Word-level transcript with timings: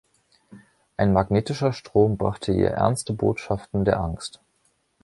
Ein 0.97 1.13
magnetischer 1.13 1.73
Strom 1.73 2.17
brachte 2.17 2.51
ihr 2.53 2.69
ernste 2.69 3.13
Botschaften 3.13 3.85
der 3.85 3.99
Angst. 3.99 4.39